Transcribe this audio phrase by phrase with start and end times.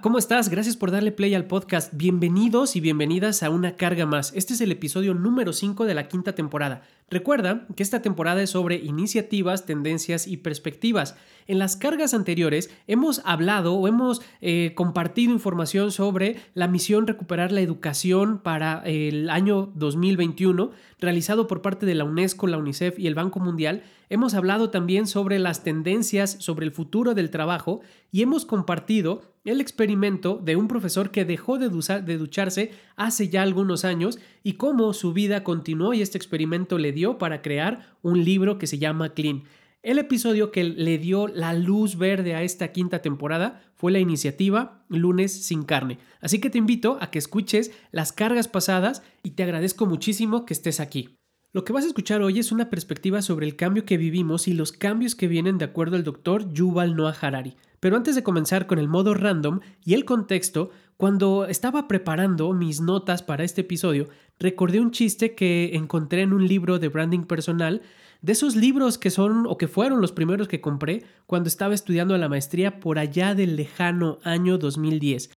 [0.00, 0.48] ¿cómo estás?
[0.48, 1.92] Gracias por darle play al podcast.
[1.92, 4.32] Bienvenidos y bienvenidas a Una Carga Más.
[4.34, 6.82] Este es el episodio número 5 de la quinta temporada.
[7.10, 11.16] Recuerda que esta temporada es sobre iniciativas, tendencias y perspectivas.
[11.46, 17.50] En las cargas anteriores hemos hablado o hemos eh, compartido información sobre la misión Recuperar
[17.50, 20.70] la Educación para el año 2021,
[21.00, 23.84] realizado por parte de la UNESCO, la UNICEF y el Banco Mundial.
[24.10, 27.80] Hemos hablado también sobre las tendencias, sobre el futuro del trabajo
[28.12, 33.84] y hemos compartido el experimento de un profesor que dejó de, ducharse hace ya algunos
[33.84, 38.66] años y cómo su vida continuó y este experimento le para crear un libro que
[38.66, 39.44] se llama Clean.
[39.82, 44.84] El episodio que le dio la luz verde a esta quinta temporada fue la iniciativa
[44.88, 45.98] Lunes sin carne.
[46.20, 50.54] Así que te invito a que escuches las cargas pasadas y te agradezco muchísimo que
[50.54, 51.14] estés aquí.
[51.52, 54.52] Lo que vas a escuchar hoy es una perspectiva sobre el cambio que vivimos y
[54.52, 57.56] los cambios que vienen de acuerdo al doctor Yuval Noah Harari.
[57.80, 62.80] Pero antes de comenzar con el modo random y el contexto, cuando estaba preparando mis
[62.80, 64.08] notas para este episodio,
[64.40, 67.82] recordé un chiste que encontré en un libro de branding personal,
[68.20, 72.18] de esos libros que son o que fueron los primeros que compré cuando estaba estudiando
[72.18, 75.30] la maestría por allá del lejano año 2010.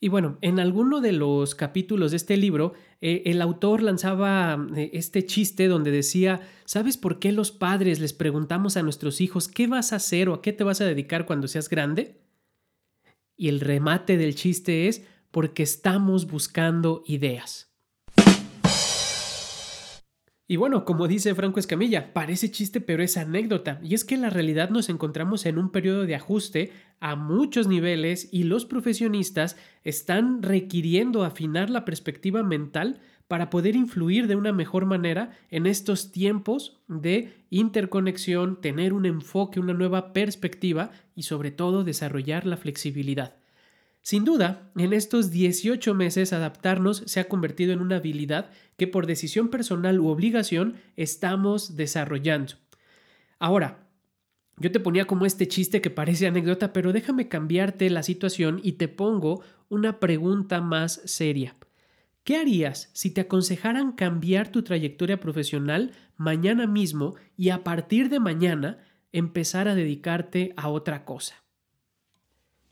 [0.00, 4.92] Y bueno, en alguno de los capítulos de este libro, eh, el autor lanzaba eh,
[4.94, 9.66] este chiste donde decía, ¿sabes por qué los padres les preguntamos a nuestros hijos qué
[9.66, 12.21] vas a hacer o a qué te vas a dedicar cuando seas grande?
[13.42, 17.72] Y el remate del chiste es porque estamos buscando ideas.
[20.46, 24.20] Y bueno, como dice Franco Escamilla, parece chiste pero es anécdota, y es que en
[24.22, 26.70] la realidad nos encontramos en un periodo de ajuste
[27.00, 33.00] a muchos niveles y los profesionistas están requiriendo afinar la perspectiva mental
[33.32, 39.58] para poder influir de una mejor manera en estos tiempos de interconexión, tener un enfoque,
[39.58, 43.36] una nueva perspectiva y sobre todo desarrollar la flexibilidad.
[44.02, 49.06] Sin duda, en estos 18 meses adaptarnos se ha convertido en una habilidad que por
[49.06, 52.56] decisión personal u obligación estamos desarrollando.
[53.38, 53.88] Ahora,
[54.58, 58.72] yo te ponía como este chiste que parece anécdota, pero déjame cambiarte la situación y
[58.72, 59.40] te pongo
[59.70, 61.56] una pregunta más seria.
[62.24, 68.20] ¿Qué harías si te aconsejaran cambiar tu trayectoria profesional mañana mismo y a partir de
[68.20, 68.78] mañana
[69.10, 71.42] empezar a dedicarte a otra cosa?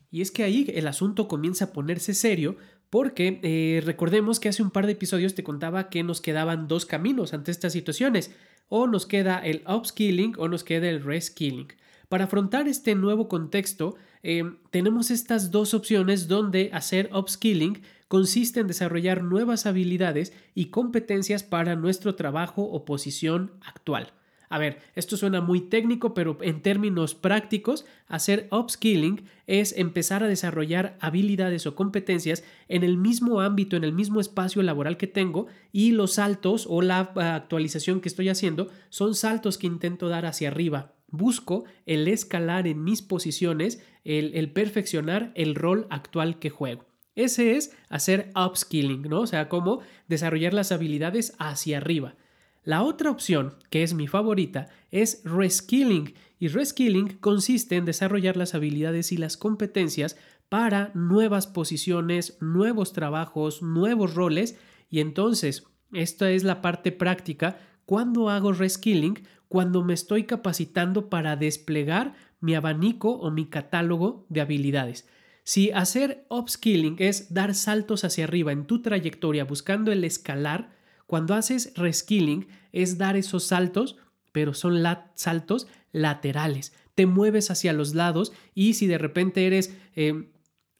[0.09, 2.55] Y es que ahí el asunto comienza a ponerse serio
[2.89, 6.85] porque eh, recordemos que hace un par de episodios te contaba que nos quedaban dos
[6.85, 8.35] caminos ante estas situaciones.
[8.67, 11.67] O nos queda el upskilling o nos queda el reskilling.
[12.09, 18.67] Para afrontar este nuevo contexto, eh, tenemos estas dos opciones donde hacer upskilling consiste en
[18.67, 24.11] desarrollar nuevas habilidades y competencias para nuestro trabajo o posición actual.
[24.49, 30.27] A ver, esto suena muy técnico, pero en términos prácticos, hacer upskilling es empezar a
[30.27, 35.47] desarrollar habilidades o competencias en el mismo ámbito, en el mismo espacio laboral que tengo
[35.71, 40.25] y los saltos o la ah, actualización que estoy haciendo son saltos que intento dar
[40.25, 40.95] hacia arriba.
[41.07, 46.90] Busco el escalar en mis posiciones, el, el perfeccionar el rol actual que juego.
[47.15, 49.21] Ese es hacer upskilling, ¿no?
[49.21, 52.15] O sea, cómo desarrollar las habilidades hacia arriba.
[52.63, 58.53] La otra opción, que es mi favorita, es reskilling y reskilling consiste en desarrollar las
[58.53, 60.15] habilidades y las competencias
[60.47, 64.57] para nuevas posiciones, nuevos trabajos, nuevos roles
[64.89, 65.63] y entonces
[65.93, 72.55] esta es la parte práctica cuando hago reskilling, cuando me estoy capacitando para desplegar mi
[72.55, 75.07] abanico o mi catálogo de habilidades.
[75.43, 80.71] Si hacer upskilling es dar saltos hacia arriba en tu trayectoria buscando el escalar,
[81.07, 83.97] cuando haces reskilling es dar esos saltos,
[84.31, 84.83] pero son
[85.15, 86.73] saltos laterales.
[86.95, 90.29] Te mueves hacia los lados y si de repente eres eh,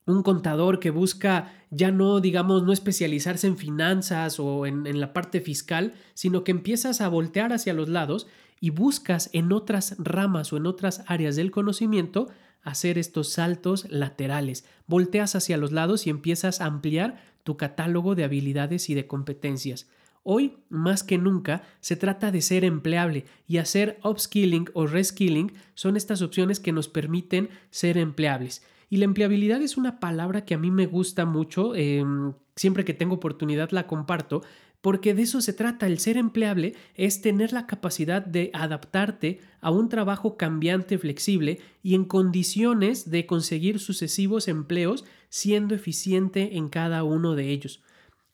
[0.06, 5.40] un contador que busca ya no, digamos, no especializarse en finanzas o en la parte
[5.40, 8.26] fiscal, sino que empiezas a voltear hacia los lados
[8.60, 12.28] y buscas en otras ramas o en otras áreas del conocimiento
[12.62, 14.64] hacer estos saltos laterales.
[14.86, 19.88] Volteas hacia los lados y empiezas a ampliar tu catálogo de habilidades y de competencias.
[20.24, 25.96] Hoy, más que nunca, se trata de ser empleable y hacer upskilling o reskilling son
[25.96, 28.62] estas opciones que nos permiten ser empleables.
[28.88, 32.94] Y la empleabilidad es una palabra que a mí me gusta mucho, em, siempre que
[32.94, 34.42] tengo oportunidad la comparto,
[34.82, 35.86] porque de eso se trata.
[35.86, 41.94] El ser empleable es tener la capacidad de adaptarte a un trabajo cambiante, flexible y
[41.94, 47.80] en condiciones de conseguir sucesivos empleos siendo eficiente en cada uno de ellos.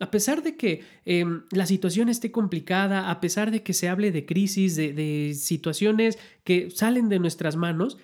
[0.01, 4.11] A pesar de que em, la situación esté complicada, a pesar de que se hable
[4.11, 7.99] de crisis, de, de situaciones que salen de nuestras manos,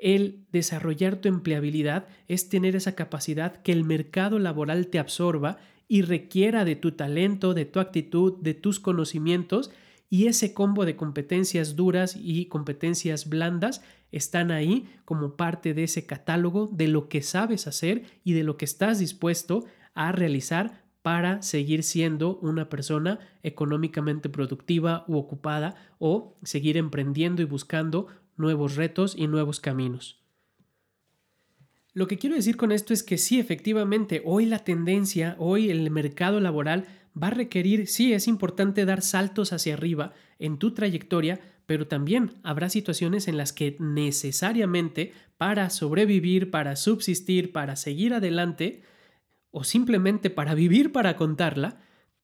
[0.00, 5.58] El desarrollar tu empleabilidad es tener esa capacidad que el mercado laboral te absorba
[5.88, 9.70] y requiera de tu talento, de tu actitud, de tus conocimientos
[10.10, 13.82] y ese combo de competencias duras y competencias blandas
[14.12, 18.56] están ahí como parte de ese catálogo de lo que sabes hacer y de lo
[18.56, 19.64] que estás dispuesto
[19.94, 27.46] a realizar para seguir siendo una persona económicamente productiva u ocupada o seguir emprendiendo y
[27.46, 30.27] buscando nuevos retos y nuevos caminos.
[31.98, 35.90] Lo que quiero decir con esto es que sí, efectivamente, hoy la tendencia, hoy el
[35.90, 36.84] mercado laboral
[37.20, 42.34] va a requerir, sí, es importante dar saltos hacia arriba en tu trayectoria, pero también
[42.44, 48.84] habrá situaciones en las que necesariamente para sobrevivir, para subsistir, para seguir adelante,
[49.50, 51.80] o simplemente para vivir para contarla,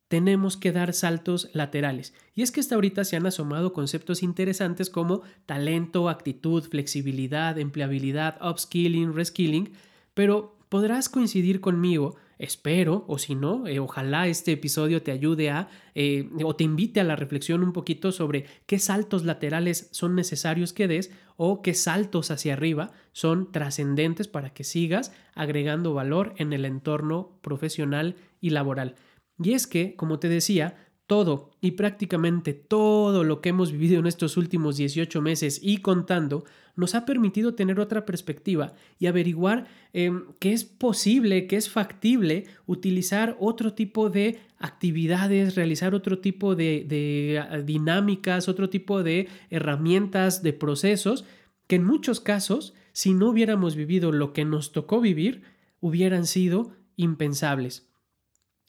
[0.08, 2.14] tenemos que dar saltos laterales.
[2.34, 8.38] Y es que hasta ahorita se han asomado conceptos interesantes como talento, actitud, flexibilidad, empleabilidad,
[8.46, 9.72] upskilling, reskilling,
[10.14, 15.68] pero podrás coincidir conmigo, espero, o si no, eh, ojalá este episodio te ayude a,
[15.94, 20.72] eh, o te invite a la reflexión un poquito sobre qué saltos laterales son necesarios
[20.72, 26.52] que des o qué saltos hacia arriba son trascendentes para que sigas agregando valor en
[26.52, 28.96] el entorno profesional y laboral.
[29.42, 30.76] Y es que, como te decía,
[31.06, 36.44] todo y prácticamente todo lo que hemos vivido en estos últimos 18 meses y contando
[36.76, 42.46] nos ha permitido tener otra perspectiva y averiguar em, que es posible, que es factible
[42.66, 50.42] utilizar otro tipo de actividades, realizar otro tipo de, ah, dinámicas, otro tipo de herramientas,
[50.42, 51.24] de procesos
[51.66, 55.42] que en muchos casos, si no hubiéramos vivido lo que nos tocó vivir,
[55.80, 57.86] hubieran sido impensables.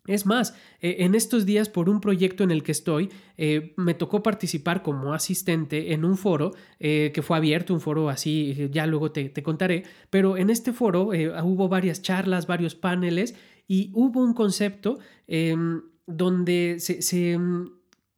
[0.08, 3.96] Es más, eh, en estos días por un proyecto en el que estoy, eh, me
[3.96, 8.86] tocó participar como asistente en un foro eh, que fue abierto, un foro así, ya
[8.86, 11.10] luego te, contaré, pero en este foro
[11.44, 13.36] hubo varias charlas, varios paneles
[13.68, 17.40] y hubo un concepto em, donde se,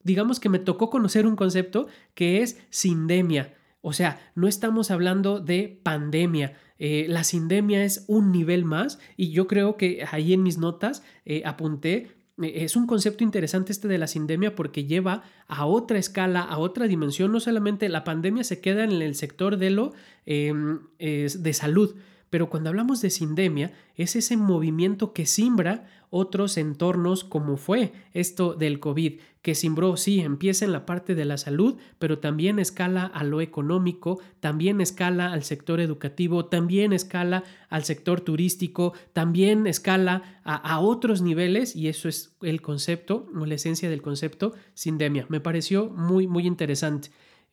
[0.04, 3.57] digamos que me tocó conocer un concepto que es sindemia.
[3.88, 9.30] O sea, no estamos hablando de pandemia, eh, la sindemia es un nivel más y
[9.32, 12.12] yo creo que ahí en mis notas eh, apunté
[12.42, 16.58] eh, es un concepto interesante este de la sindemia porque lleva a otra escala, a
[16.58, 17.32] otra dimensión.
[17.32, 19.94] No solamente la pandemia se queda en el sector de lo
[20.26, 21.96] em, de salud,
[22.30, 28.54] pero cuando hablamos de sindemia, es ese movimiento que simbra otros entornos como fue esto
[28.54, 33.06] del COVID, que simbró, sí, empieza en la parte de la salud, pero también escala
[33.06, 40.42] a lo económico, también escala al sector educativo, también escala al sector turístico, también escala
[40.44, 45.26] a, a otros niveles y eso es el concepto o la esencia del concepto sindemia.
[45.30, 47.10] Me pareció muy, muy interesante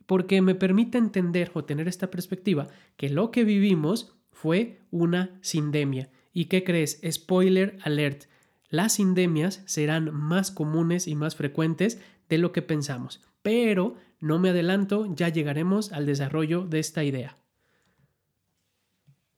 [0.06, 6.10] porque me permite entender o tener esta perspectiva que lo que vivimos fue una sindemia.
[6.32, 7.00] ¿Y qué crees?
[7.10, 8.24] Spoiler alert.
[8.68, 13.20] Las sindemias serán más comunes y más frecuentes de lo que pensamos.
[13.40, 17.38] Pero no me adelanto, ya llegaremos al desarrollo de esta idea.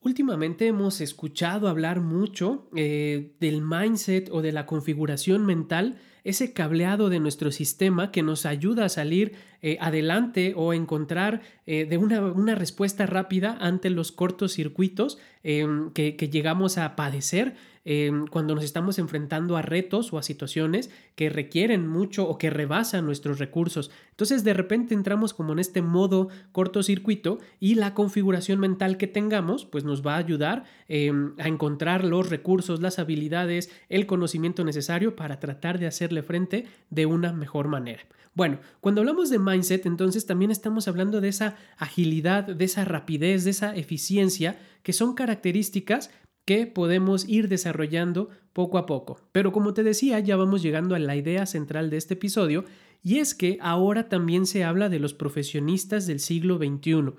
[0.07, 7.09] Últimamente hemos escuchado hablar mucho eh, del mindset o de la configuración mental, ese cableado
[7.09, 9.33] de nuestro sistema que nos ayuda a salir
[9.63, 16.29] eh, adelante o encontrar eh, de una, respuesta rápida ante los cortocircuitos em, que, que
[16.29, 17.57] llegamos a padecer
[17.89, 22.51] Em, cuando nos estamos enfrentando a retos o a situaciones que requieren mucho o que
[22.51, 23.93] rebasan nuestros recursos.
[24.11, 29.67] Entonces de repente entramos como en este modo cortocircuito y la configuración mental que tengamos
[29.67, 35.15] pues nos va a ayudar em, a encontrar los recursos, las habilidades, el conocimiento necesario
[35.15, 38.03] para tratar de hacerle frente de una mejor manera.
[38.35, 43.45] Bueno, cuando hablamos de mindset, entonces también estamos hablando de esa agilidad, de esa rapidez,
[43.45, 46.11] de esa eficiencia, que son características
[46.47, 49.21] que podemos ir desarrollando poco a poco.
[49.33, 52.65] Pero como te decía, ya vamos llegando a la idea central de este episodio,
[53.03, 57.13] y es que ahora también se habla de los profesionistas del siglo XXI.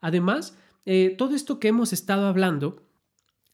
[0.00, 2.82] Además, eh, todo esto que hemos estado hablando,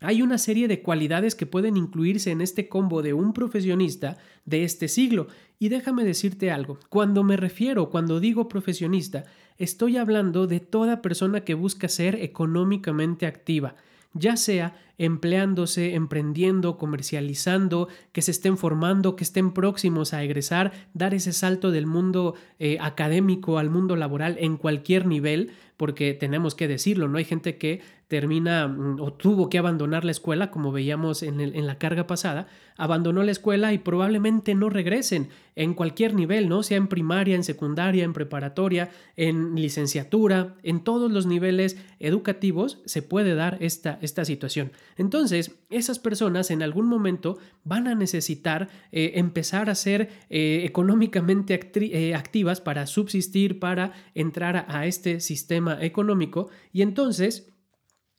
[0.00, 4.64] hay una serie de cualidades que pueden incluirse en este combo de un profesionista de
[4.64, 5.28] este siglo.
[5.58, 9.24] Y déjame decirte algo, cuando me refiero, cuando digo profesionista,
[9.58, 13.76] estoy hablando de toda persona que busca ser económicamente activa,
[14.12, 21.14] ya sea empleándose, emprendiendo, comercializando, que se estén formando, que estén próximos a egresar, dar
[21.14, 26.68] ese salto del mundo eh, académico al mundo laboral en cualquier nivel, porque tenemos que
[26.68, 27.16] decirlo, ¿no?
[27.16, 31.78] Hay gente que termina mm, o tuvo que abandonar la escuela, como veíamos en, la
[31.78, 36.64] carga pasada, abandonó la escuela y probablemente no regresen en cualquier nivel, ¿no?
[36.64, 43.02] Sea en primaria, en secundaria, en preparatoria, en licenciatura, en todos los niveles educativos se
[43.02, 44.72] puede dar esta, esta situación.
[44.96, 51.60] Entonces, esas personas en algún momento van a necesitar eh, empezar a ser eh, económicamente
[51.74, 57.49] eh, activas para subsistir, para entrar a este sistema económico y entonces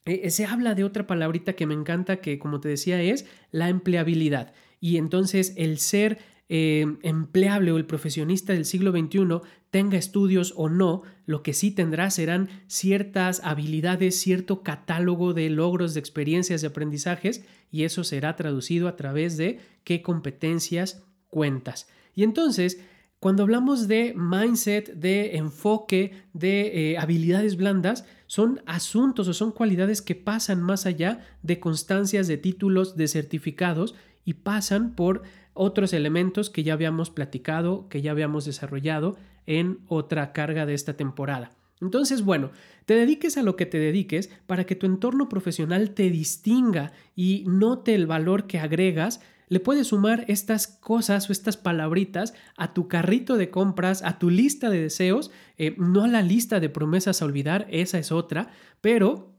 [0.06, 3.70] eh, se habla de otra palabrita que me encanta, que como te decía es la
[3.70, 4.54] empleabilidad.
[4.80, 9.40] Y entonces el ser eh, empleable o el profesionista del siglo XXI
[9.70, 15.94] tenga estudios o no, lo que sí tendrá serán ciertas habilidades, cierto catálogo de logros,
[15.94, 21.88] de experiencias, de aprendizajes, y eso será traducido a través de qué competencias cuentas.
[22.16, 22.82] Y entonces,
[23.22, 30.02] cuando hablamos de mindset, de enfoque, de eh, habilidades blandas, son asuntos o son cualidades
[30.02, 35.24] que pasan más allá de constancias, de títulos, de certificados y pasan por
[35.54, 40.94] otros elementos que ya habíamos platicado, que ya habíamos desarrollado en otra carga de esta
[40.94, 41.52] temporada.
[41.82, 42.52] Entonces, bueno,
[42.86, 47.44] te dediques a lo que te dediques para que tu entorno profesional te distinga y
[47.48, 49.20] note el valor que agregas
[49.52, 54.30] le puedes sumar estas cosas o estas palabritas a tu carrito de compras, a tu
[54.30, 58.48] lista de deseos, eh, no a la lista de promesas a olvidar, esa es otra,
[58.80, 59.31] pero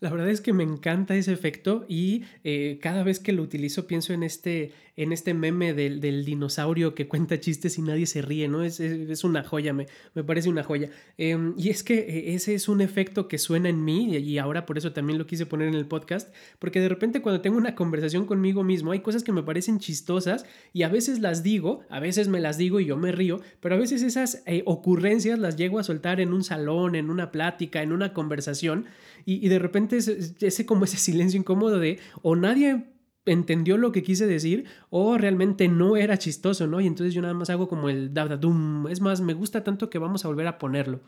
[0.00, 3.86] la verdad es que me encanta ese efecto y eh, cada vez que lo utilizo
[3.86, 8.46] pienso en este, en este meme del, dinosaurio que cuenta chistes y nadie se ríe,
[8.46, 8.62] ¿no?
[8.62, 10.90] Es, es, una joya, me, me, parece una joya.
[11.16, 14.78] Em, y es que ese es un efecto que suena en mí y ahora por
[14.78, 18.24] eso también lo quise poner en el podcast, porque de repente cuando tengo una conversación
[18.24, 22.28] conmigo mismo hay cosas que me parecen chistosas y a veces las digo, a veces
[22.28, 25.80] me las digo y yo me río, pero a veces esas eh, ocurrencias las llego
[25.80, 28.86] a soltar en un salón, en una plática, en una conversación
[29.30, 32.86] y, de repente ese, como ese silencio incómodo de o nadie
[33.26, 36.80] entendió lo que quise decir o realmente no era chistoso, ¿no?
[36.80, 38.86] Y entonces yo nada más hago como el dum.
[38.88, 41.00] Es más, me gusta tanto que vamos a volver a ponerlo.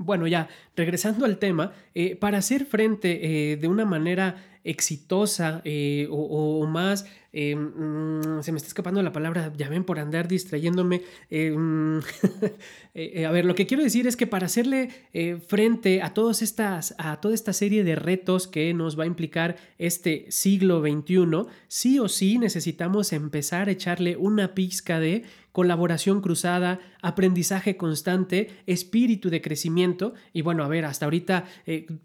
[0.00, 6.08] Bueno, ya, regresando al tema, eh, para hacer frente eh, de una manera exitosa eh,
[6.10, 11.02] o, más, eh, mm, se me está escapando la palabra, ya ven por andar distrayéndome.
[11.30, 11.98] Eh, mm,
[13.26, 14.90] a ver, lo que quiero decir es que para hacerle
[15.46, 19.56] frente a, todas estas, a toda esta serie de retos que nos va a implicar
[19.78, 26.78] este siglo XXI, sí o sí necesitamos empezar a echarle una pizca de colaboración cruzada,
[27.02, 30.14] aprendizaje constante, espíritu de crecimiento.
[30.32, 31.46] Y bueno, a ver, hasta ahorita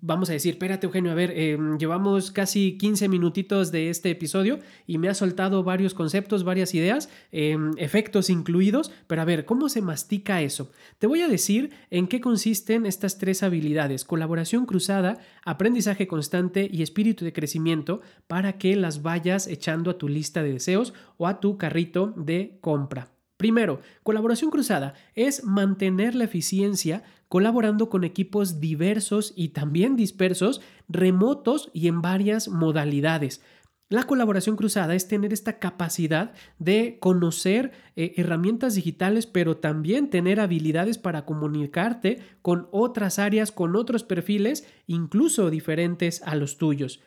[0.02, 1.34] vamos a decir, espérate Eugenio, a ver,
[1.78, 7.10] llevamos casi 15 minutitos de este episodio y me ha soltado varios conceptos, varias ideas,
[7.32, 10.72] em, efectos incluidos, pero a ver, ¿cómo se mastica eso?
[11.00, 16.82] Te voy a decir en qué consisten estas tres habilidades, colaboración cruzada, aprendizaje constante y
[16.82, 21.40] espíritu de crecimiento para que las vayas echando a tu lista de deseos o a
[21.40, 23.10] tu carrito de compra.
[23.38, 27.04] Primero, colaboración cruzada es mantener la eficiencia
[27.34, 33.42] colaborando con equipos diversos y también dispersos, remotos y en varias modalidades.
[33.90, 40.40] La colaboración cruzada es tener esta capacidad de conocer eh, herramientas digitales, pero también tener
[40.40, 47.02] habilidades para comunicarte con otras áreas, con otros perfiles, incluso diferentes a los tuyos.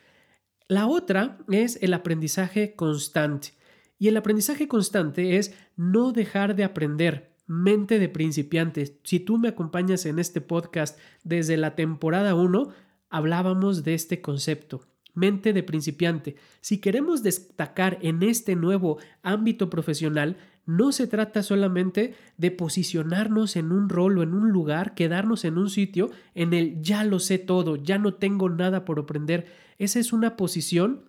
[0.67, 3.53] La otra es el aprendizaje constante.
[3.97, 8.93] Y el aprendizaje constante es no dejar de aprender, mente de principiantes.
[9.03, 12.69] Si tú me acompañas en este podcast desde la temporada 1,
[13.09, 16.35] hablábamos de este concepto, mente de principiante.
[16.61, 23.71] Si queremos destacar en este nuevo ámbito profesional, no se trata solamente de posicionarnos en
[23.71, 27.39] un rol o en un lugar, quedarnos en un sitio en el ya lo sé
[27.39, 29.47] todo, ya no tengo nada por aprender.
[29.77, 31.05] Esa es una posición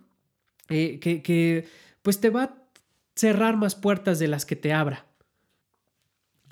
[0.69, 1.67] eh, que, que
[2.01, 2.55] pues te va a
[3.15, 5.08] cerrar más puertas de las que te abra.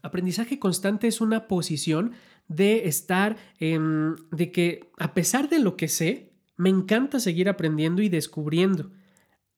[0.08, 2.14] Aprendizaje constante es una posición
[2.48, 8.08] de estar, de que a pesar de lo que sé, me encanta seguir aprendiendo y
[8.08, 8.90] descubriendo.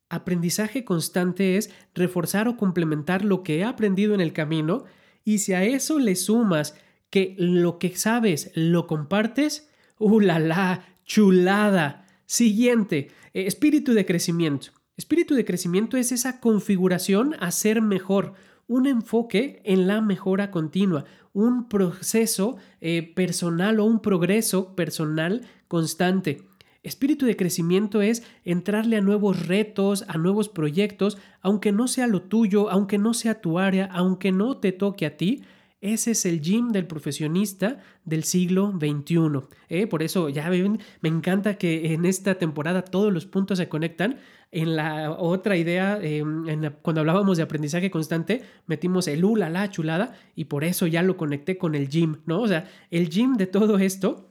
[0.09, 4.85] Aprendizaje constante es reforzar o complementar lo que he aprendido en el camino
[5.23, 6.73] y si a eso le sumas
[7.11, 10.83] que lo que sabes lo compartes, ¡uh, la!
[11.05, 12.07] ¡Chulada!
[12.25, 14.71] Siguiente, eh, espíritu de crecimiento.
[14.97, 18.33] Espíritu de crecimiento es esa configuración a ser mejor,
[18.69, 26.45] un enfoque en la mejora continua, un proceso eh, personal o un progreso personal constante.
[26.83, 32.21] Espíritu de crecimiento es entrarle a nuevos retos, a nuevos proyectos, aunque no sea lo
[32.21, 35.43] tuyo, aunque no sea tu área, aunque no te toque a ti.
[35.81, 39.47] Ese es el gym del profesionista del siglo XXI.
[39.69, 39.87] ¿eh?
[39.87, 44.19] Por eso, ya me encanta que en esta temporada todos los puntos se conectan.
[44.51, 46.45] En la otra idea, em,
[46.81, 51.03] cuando hablábamos de aprendizaje constante, metimos el U, la, la chulada, y por eso ya
[51.03, 52.41] lo conecté con el gym, ¿no?
[52.41, 54.29] O sea, el gym de todo esto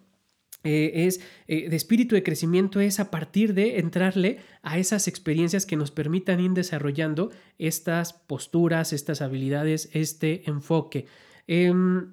[0.65, 5.67] eh, es eh, de espíritu de crecimiento es a partir de entrarle a esas experiencias
[5.67, 11.07] que nos permitan ir desarrollando estas posturas, estas habilidades, este enfoque.
[11.47, 12.13] Em,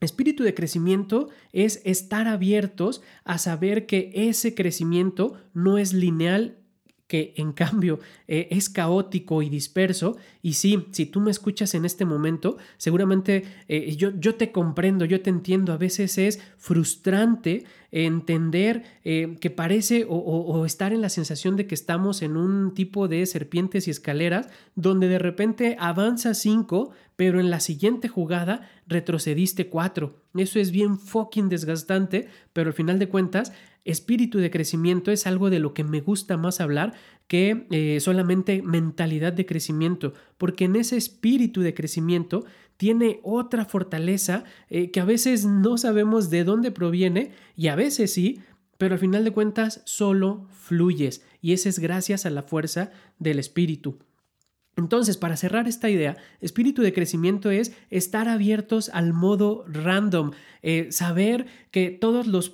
[0.00, 6.63] espíritu de crecimiento es estar abiertos a saber que ese crecimiento no es lineal
[7.06, 10.16] que en cambio eh, es caótico y disperso.
[10.42, 15.04] Y sí, si tú me escuchas en este momento, seguramente eh, yo, yo te comprendo,
[15.04, 15.72] yo te entiendo.
[15.72, 21.76] A veces es frustrante entender eh, que parece o, estar en la sensación de que
[21.76, 27.50] estamos en un tipo de serpientes y escaleras donde de repente avanza cinco, pero en
[27.50, 30.24] la siguiente jugada retrocediste cuatro.
[30.34, 33.52] Eso es bien fucking desgastante, pero al final de cuentas
[33.84, 36.94] espíritu de crecimiento es algo de lo que me gusta más hablar
[37.26, 42.44] que eh, solamente mentalidad de crecimiento, porque en ese espíritu de crecimiento
[42.76, 48.12] tiene otra fortaleza eh, que a veces no sabemos de dónde proviene y a veces
[48.12, 48.40] sí,
[48.78, 53.38] pero al final de cuentas solo fluyes y ese es gracias a la fuerza del
[53.38, 53.98] espíritu.
[54.76, 60.88] Entonces, para cerrar esta idea, espíritu de crecimiento es estar abiertos al modo random, eh,
[60.90, 62.50] saber que todos los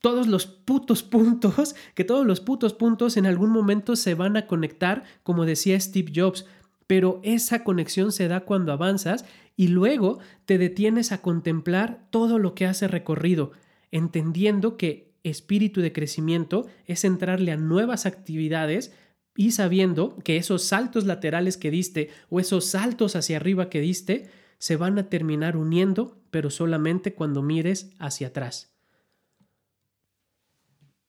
[0.00, 4.46] todos los putos puntos, que todos los putos puntos en algún momento se van a
[4.46, 6.46] conectar, como decía Steve Jobs,
[6.86, 9.24] pero esa conexión se da cuando avanzas
[9.56, 13.52] y luego te detienes a contemplar todo lo que has recorrido,
[13.92, 18.92] entendiendo que espíritu de crecimiento es entrarle a nuevas actividades
[19.36, 24.28] y sabiendo que esos saltos laterales que diste o esos saltos hacia arriba que diste
[24.58, 28.69] se van a terminar uniendo, pero solamente cuando mires hacia atrás.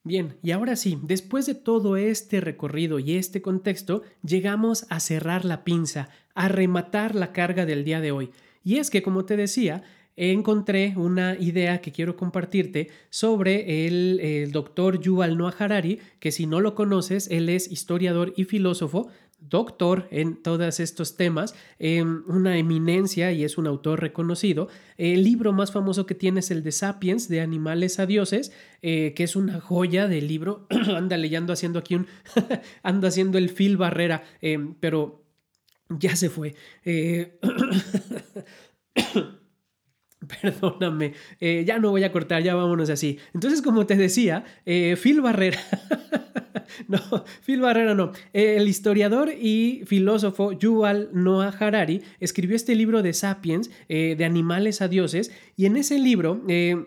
[0.04, 5.46] Bien, y ahora sí, después de todo este recorrido y este contexto, llegamos a cerrar
[5.46, 8.32] la pinza, a rematar la carga del día de hoy.
[8.64, 9.84] Y es que, como te decía,
[10.16, 16.62] encontré una idea que quiero compartirte sobre el, doctor Yuval Noah Harari, que si no
[16.62, 19.08] lo conoces, él es historiador y filósofo,
[19.42, 24.70] doctor en todos estos temas, em, una eminencia y es un autor reconocido.
[24.98, 28.52] El libro más famoso que tiene es el de Sapiens, de Animales a Dioses,
[28.82, 30.68] eh, que es una joya del libro.
[30.96, 32.08] anda leyendo, haciendo aquí un...
[32.84, 35.24] anda haciendo el Phil Barrera, em, pero
[35.90, 36.56] ya se fue.
[40.32, 43.20] Eh, perdóname, eh, ya no voy a cortar, ya vámonos así.
[43.34, 45.60] Entonces, como te decía, Phil Barrera
[46.88, 47.00] no,
[47.46, 48.12] Phil Barrera no.
[48.34, 54.82] El historiador y filósofo Yuval Noah Harari escribió este libro de Sapiens, eh, de animales
[54.82, 56.42] a dioses, y en ese libro...
[56.48, 56.86] Eh,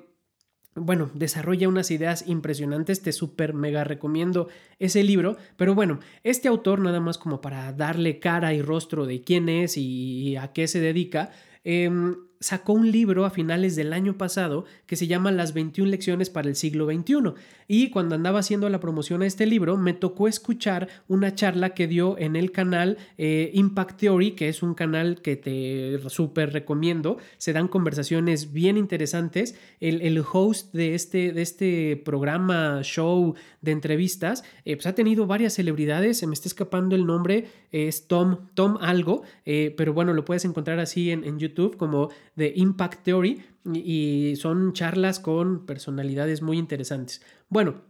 [0.77, 4.49] bueno, desarrolla unas ideas impresionantes, te súper mega recomiendo
[4.81, 9.23] ese libro, pero bueno, este autor, nada más como para darle cara y rostro de
[9.23, 11.31] quién es y a qué se dedica,
[11.63, 16.29] em, sacó un libro a finales del año pasado que se llama Las 21 lecciones
[16.29, 17.33] para el siglo XXI.
[17.67, 21.87] Y cuando andaba haciendo la promoción a este libro, me tocó escuchar una charla que
[21.87, 27.17] dio en el canal eh, Impact Theory, que es un canal que te súper recomiendo.
[27.39, 29.59] Se dan conversaciones bien interesantes.
[29.81, 35.55] El, host de este, de este programa, show de entrevistas, eh, pues ha tenido varias
[35.55, 36.19] celebridades.
[36.19, 40.45] Se me está escapando el nombre, es Tom, Tom Algo, eh, pero bueno, lo puedes
[40.45, 43.43] encontrar así en, en YouTube como de Impact Theory
[43.73, 47.23] y son charlas con personalidades muy interesantes.
[47.49, 47.83] Bueno,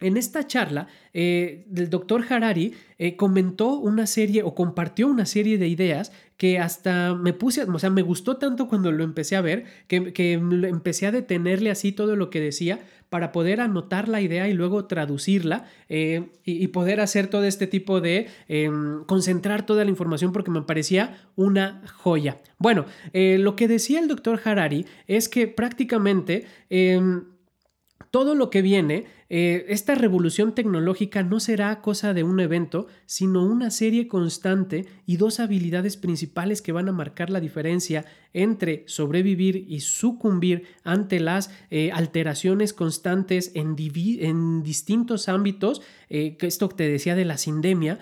[0.00, 5.58] en esta charla, eh, el doctor Harari eh, comentó una serie o compartió una serie
[5.58, 9.40] de ideas que hasta me puse, o sea, me gustó tanto cuando lo empecé a
[9.40, 14.48] ver, que, empecé a detenerle así todo lo que decía para poder anotar la idea
[14.48, 19.90] y luego traducirla eh, y, poder hacer todo este tipo de em, concentrar toda la
[19.90, 22.38] información porque me parecía una joya.
[22.58, 27.24] Bueno, lo que decía el doctor Harari es que prácticamente em,
[28.10, 33.44] todo lo que viene, eh, esta revolución tecnológica no será cosa de un evento, sino
[33.44, 39.66] una serie constante y dos habilidades principales que van a marcar la diferencia entre sobrevivir
[39.68, 43.76] y sucumbir ante las eh, alteraciones constantes en,
[44.62, 47.98] distintos ámbitos, eh, que esto te decía de la sindemia,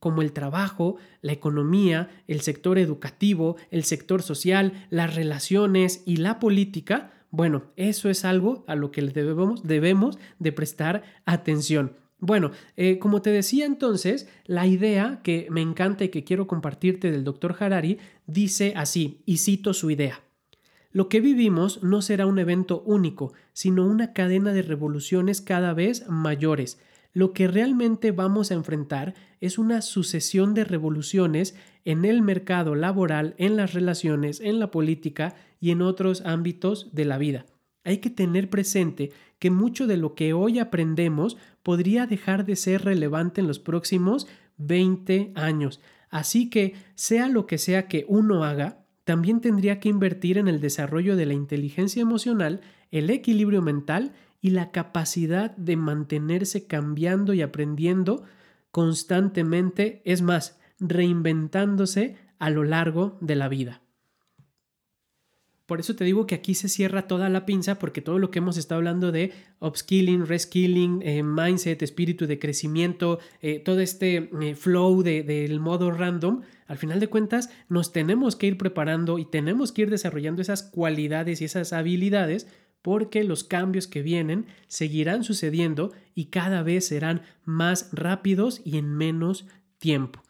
[0.00, 6.38] como el trabajo, la economía, el sector educativo, el sector social, las relaciones y la
[6.40, 11.92] política, bueno, eso es algo a lo que debemos, debemos de prestar atención.
[12.18, 17.10] Bueno, eh, como te decía entonces, la idea que me encanta y que quiero compartirte
[17.10, 20.20] del doctor Harari dice así, y cito su idea.
[20.92, 26.06] Lo que vivimos no será un evento único, sino una cadena de revoluciones cada vez
[26.08, 26.80] mayores.
[27.12, 33.34] Lo que realmente vamos a enfrentar es una sucesión de revoluciones en el mercado laboral,
[33.38, 37.46] en las relaciones, en la política y en otros ámbitos de la vida.
[37.84, 42.84] Hay que tener presente que mucho de lo que hoy aprendemos podría dejar de ser
[42.84, 45.80] relevante en los próximos 20 años.
[46.10, 50.60] Así que, sea lo que sea que uno haga, también tendría que invertir en el
[50.60, 57.42] desarrollo de la inteligencia emocional, el equilibrio mental y la capacidad de mantenerse cambiando y
[57.42, 58.24] aprendiendo
[58.70, 63.82] constantemente, es más, reinventándose a lo largo de la vida.
[65.70, 68.40] Por eso te digo que aquí se cierra toda la pinza porque todo lo que
[68.40, 74.56] hemos estado hablando de upskilling, reskilling, eh, mindset, espíritu de crecimiento, eh, todo este eh,
[74.56, 79.70] flow del modo random, al final de cuentas nos tenemos que ir preparando y tenemos
[79.70, 82.48] que ir desarrollando esas cualidades y esas habilidades
[82.82, 88.94] porque los cambios que vienen seguirán sucediendo y cada vez serán más rápidos y en
[88.94, 89.46] menos
[89.78, 90.22] tiempo.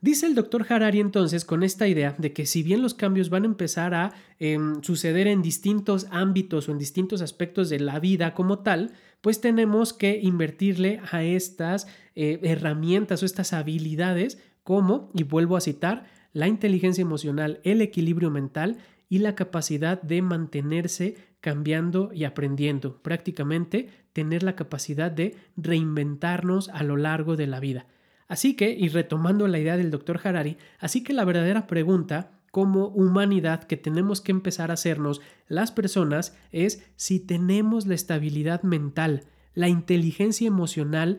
[0.00, 3.44] Dice el doctor Harari entonces con esta idea de que si bien los cambios van
[3.44, 8.34] a empezar a em, suceder en distintos ámbitos o en distintos aspectos de la vida
[8.34, 15.22] como tal, pues tenemos que invertirle a estas eh, herramientas o estas habilidades como, y
[15.22, 18.76] vuelvo a citar, la inteligencia emocional, el equilibrio mental
[19.08, 26.82] y la capacidad de mantenerse cambiando y aprendiendo, prácticamente tener la capacidad de reinventarnos a
[26.82, 27.86] lo largo de la vida.
[28.28, 32.88] Así que, y retomando la idea del doctor Harari, así que la verdadera pregunta como
[32.88, 39.24] humanidad que tenemos que empezar a hacernos las personas es si tenemos la estabilidad mental,
[39.54, 41.18] la inteligencia emocional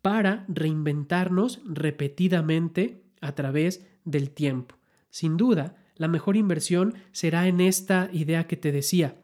[0.00, 4.76] para reinventarnos repetidamente a través del tiempo.
[5.10, 9.16] Sin duda, la mejor inversión será en esta idea que te decía,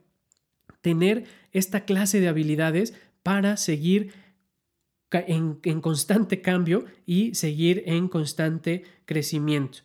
[0.80, 4.12] tener esta clase de habilidades para seguir
[5.10, 9.78] en, constante cambio y seguir en constante crecimiento.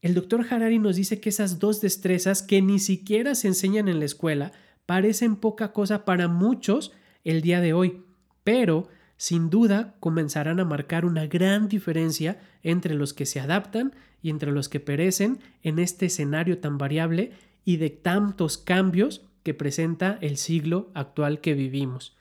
[0.00, 3.98] El doctor Harari nos dice que esas dos destrezas que ni siquiera se enseñan en
[3.98, 4.52] la escuela
[4.86, 6.92] parecen poca cosa para muchos
[7.24, 8.04] el día de hoy,
[8.44, 14.30] pero sin duda comenzarán a marcar una gran diferencia entre los que se adaptan y
[14.30, 17.32] entre los que perecen en este escenario tan variable
[17.64, 22.16] y de tantos cambios que presenta el siglo actual que vivimos.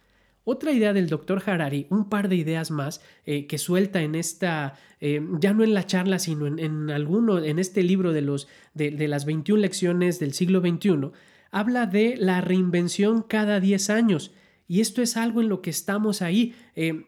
[0.50, 4.76] Otra idea del doctor Harari, un par de ideas más eh, que suelta en esta,
[5.02, 9.08] eh, ya no en la charla, sino en, alguno, en este libro de, los, de,
[9.10, 11.12] las 21 lecciones del siglo XXI,
[11.52, 14.32] habla de la reinvención cada 10 años.
[14.68, 16.56] Y esto es algo en lo que estamos ahí.
[16.76, 17.06] Eh,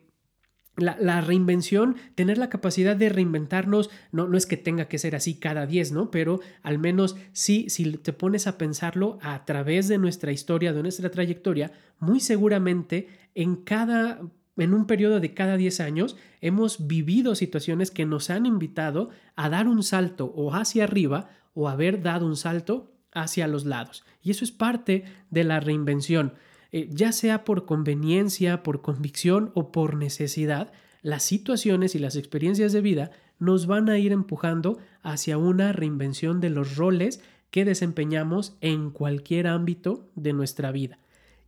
[0.77, 5.35] la, reinvención, tener la capacidad de reinventarnos, no, no es que tenga que ser así
[5.35, 6.09] cada 10, ¿no?
[6.09, 10.81] Pero al menos sí, si te pones a pensarlo a través de nuestra historia, de
[10.81, 14.21] nuestra trayectoria, muy seguramente en cada
[14.57, 19.49] en un periodo de cada 10 años hemos vivido situaciones que nos han invitado a
[19.49, 24.03] dar un salto o hacia arriba o haber dado un salto hacia los lados.
[24.21, 26.33] Y eso es parte de la reinvención.
[26.71, 32.73] Eh, ya sea por conveniencia, por convicción o por necesidad, las situaciones y las experiencias
[32.73, 38.57] de vida nos van a ir empujando hacia una reinvención de los roles que desempeñamos
[38.61, 40.99] en cualquier ámbito de nuestra vida.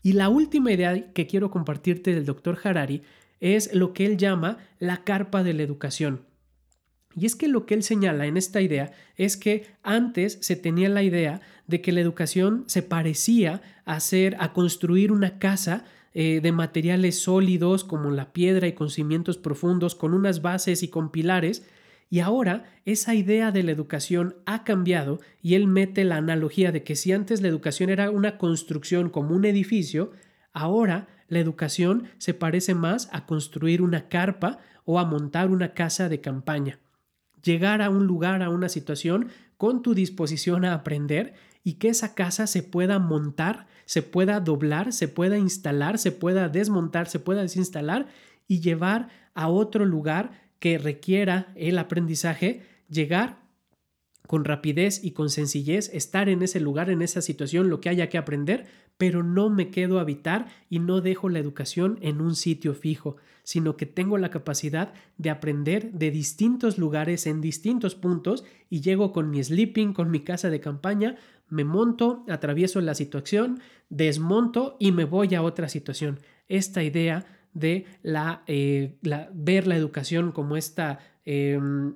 [0.01, 3.03] Y la última idea que quiero compartirte del doctor Harari
[3.39, 6.21] es lo que él llama la carpa de la educación.
[7.15, 10.89] Y es que lo que él señala en esta idea es que antes se tenía
[10.89, 16.39] la idea de que la educación se parecía a hacer, a construir una casa eh,
[16.41, 21.11] de materiales sólidos como la piedra y con cimientos profundos, con unas bases y con
[21.11, 21.65] pilares.
[22.09, 26.83] Y ahora esa idea de la educación ha cambiado y él mete la analogía de
[26.83, 30.11] que si antes la educación era una construcción como un edificio,
[30.51, 36.09] ahora la educación se parece más a construir una carpa o a montar una casa
[36.09, 36.79] de campaña
[37.43, 42.15] llegar a un lugar, a una situación, con tu disposición a aprender y que esa
[42.15, 47.41] casa se pueda montar, se pueda doblar, se pueda instalar, se pueda desmontar, se pueda
[47.41, 48.07] desinstalar
[48.47, 53.41] y llevar a otro lugar que requiera el aprendizaje, llegar
[54.27, 58.09] con rapidez y con sencillez, estar en ese lugar, en esa situación, lo que haya
[58.09, 58.65] que aprender,
[59.01, 63.17] pero no me quedo a habitar y no dejo la educación en un sitio fijo,
[63.41, 69.11] sino que tengo la capacidad de aprender de distintos lugares en distintos puntos y llego
[69.11, 71.15] con mi sleeping, con mi casa de campaña,
[71.49, 73.59] me monto, atravieso la situación,
[73.89, 76.19] desmonto y me voy a otra situación.
[76.47, 78.99] Esta idea de la, eh,
[79.33, 80.99] ver la educación como esta...
[81.25, 81.95] Em,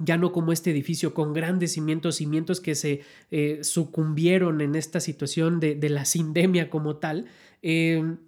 [0.00, 5.00] ya no como este edificio con grandes cimientos, cimientos que se eh, sucumbieron en esta
[5.00, 7.26] situación de, la sindemia como tal.
[7.62, 8.18] Em,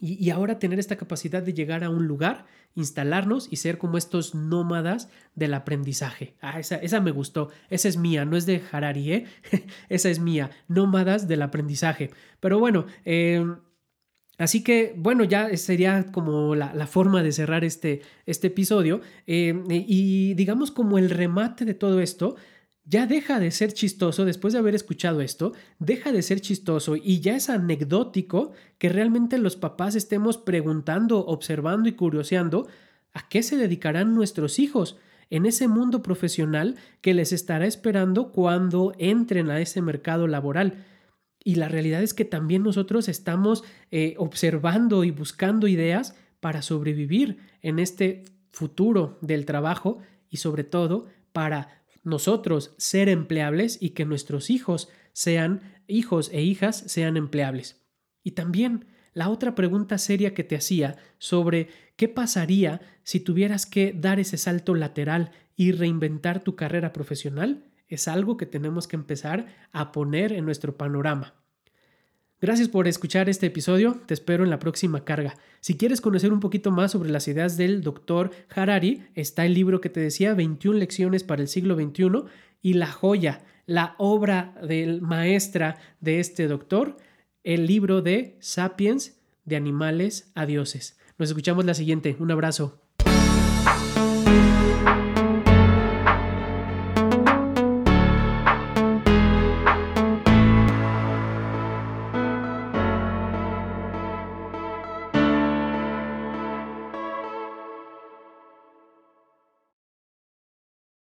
[0.00, 4.34] y, ahora tener esta capacidad de llegar a un lugar, instalarnos y ser como estos
[4.34, 6.34] nómadas del aprendizaje.
[6.40, 7.50] Ah, esa, esa me gustó.
[7.70, 9.26] Esa es mía, no es de Harari, ¿eh?
[9.88, 10.50] esa es mía.
[10.68, 12.10] Nómadas del aprendizaje.
[12.40, 13.44] Pero bueno, eh,
[14.36, 19.00] Así que, bueno, ya sería como la, forma de cerrar este, este episodio.
[19.26, 22.36] Eh, y digamos como el remate de todo esto,
[22.86, 27.20] ya deja de ser chistoso después de haber escuchado esto, deja de ser chistoso y
[27.20, 32.68] ya es anecdótico que realmente los papás estemos preguntando, observando y curioseando
[33.14, 34.98] a qué se dedicarán nuestros hijos
[35.30, 40.84] en ese mundo profesional que les estará esperando cuando entren a ese mercado laboral.
[41.44, 47.38] Y la realidad es que también nosotros estamos eh, observando y buscando ideas para sobrevivir
[47.60, 49.98] en este futuro del trabajo
[50.30, 56.84] y sobre todo para nosotros ser empleables y que nuestros hijos sean hijos e hijas
[56.86, 57.82] sean empleables.
[58.22, 63.92] Y también la otra pregunta seria que te hacía sobre qué pasaría si tuvieras que
[63.92, 69.46] dar ese salto lateral y reinventar tu carrera profesional es algo que tenemos que empezar
[69.72, 71.34] a poner en nuestro panorama.
[72.40, 75.34] Gracias por escuchar este episodio, te espero en la próxima carga.
[75.60, 79.80] Si quieres conocer un poquito más sobre las ideas del doctor Harari, está el libro
[79.80, 82.24] que te decía, 21 lecciones para el siglo XXI,
[82.60, 86.98] y la joya, la obra del maestra de este doctor,
[87.44, 90.98] el libro de Sapiens, de animales a dioses.
[91.18, 92.16] Nos escuchamos la siguiente.
[92.18, 92.83] Un abrazo.